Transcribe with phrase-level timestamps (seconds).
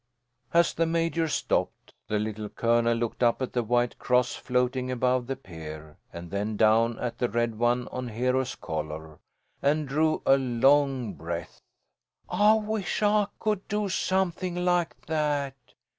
[0.51, 5.27] As the Major stopped, the Little Colonel looked up at the white cross floating above
[5.27, 9.19] the pier, and then down at the red one on Hero's collar,
[9.61, 11.61] and drew a long breath.
[12.27, 15.53] "I wish I could do something like that!"